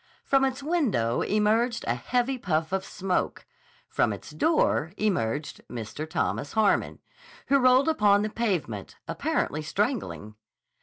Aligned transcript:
From 0.23 0.43
its 0.43 0.63
window 0.63 1.21
emerged 1.21 1.85
a 1.87 1.93
heavy 1.93 2.39
puff 2.39 2.71
of 2.71 2.83
smoke. 2.83 3.45
From 3.87 4.11
its 4.11 4.31
door 4.31 4.93
emerged 4.97 5.61
Mr. 5.69 6.09
Thomas 6.09 6.53
Harmon, 6.53 6.97
who 7.49 7.59
rolled 7.59 7.87
upon 7.87 8.23
the 8.23 8.29
pavement 8.31 8.95
apparently 9.07 9.61
strangling. 9.61 10.33